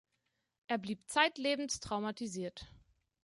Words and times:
Er 0.65 0.79
blieb 0.79 1.07
zeitlebens 1.11 1.79
traumatisiert. 1.79 2.65